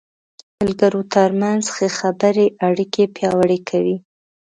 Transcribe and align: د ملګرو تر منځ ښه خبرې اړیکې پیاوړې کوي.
د 0.41 0.43
ملګرو 0.59 1.01
تر 1.13 1.29
منځ 1.41 1.63
ښه 1.75 1.87
خبرې 1.99 2.47
اړیکې 2.67 3.03
پیاوړې 3.15 3.59
کوي. 3.69 3.97